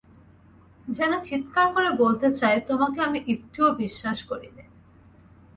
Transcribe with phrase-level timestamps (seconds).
[0.87, 4.63] যেন চীৎকার করে বলতে চায়, তোমাকে আমি একটুও বিশ্বাস করি নে।